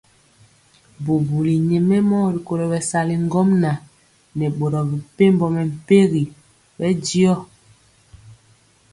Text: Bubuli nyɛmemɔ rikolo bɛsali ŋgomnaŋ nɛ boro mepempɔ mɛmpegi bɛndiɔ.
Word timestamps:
Bubuli 1.03 1.53
nyɛmemɔ 1.69 2.17
rikolo 2.35 2.63
bɛsali 2.71 3.15
ŋgomnaŋ 3.25 3.77
nɛ 4.37 4.45
boro 4.57 4.79
mepempɔ 4.89 5.45
mɛmpegi 5.55 6.23
bɛndiɔ. 6.77 7.33